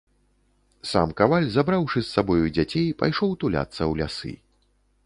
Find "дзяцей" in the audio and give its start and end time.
2.59-2.87